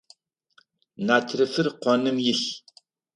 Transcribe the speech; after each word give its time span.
Натрыфыр 1.07 1.67
коным 1.83 2.17
илъ. 2.31 2.49